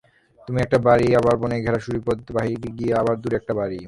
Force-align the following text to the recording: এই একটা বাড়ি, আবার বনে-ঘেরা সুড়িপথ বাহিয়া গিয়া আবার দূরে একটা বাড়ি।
এই 0.47 0.55
একটা 0.57 0.77
বাড়ি, 0.77 1.07
আবার 1.15 1.35
বনে-ঘেরা 1.37 1.79
সুড়িপথ 1.79 2.17
বাহিয়া 2.31 2.69
গিয়া 2.77 2.95
আবার 2.99 3.15
দূরে 3.21 3.35
একটা 3.35 3.53
বাড়ি। 3.53 3.79